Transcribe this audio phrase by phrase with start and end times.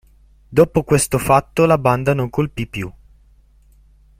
[0.49, 2.91] Dopo questo fatto la banda non colpì più.